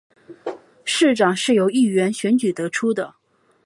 [0.83, 3.17] 市长是由议员选举得出的。